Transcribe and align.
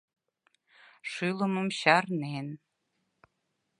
Шӱлымым 1.11 1.67
чарнен. 1.79 2.47